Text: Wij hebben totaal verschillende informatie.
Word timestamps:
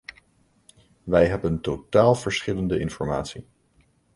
Wij 1.03 1.27
hebben 1.27 1.61
totaal 1.61 2.15
verschillende 2.15 2.79
informatie. 2.79 3.47